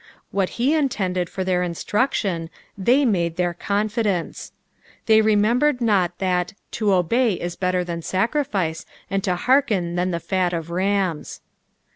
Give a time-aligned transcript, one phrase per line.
[0.33, 4.51] Waat he intended for their instruction, they made thqr confidence.
[5.05, 10.19] Th^ remembered not that" to obey is better than sacrifice, and to bearkea than the
[10.19, 11.41] fat of rams."